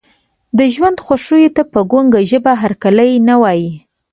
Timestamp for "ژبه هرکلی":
2.29-3.11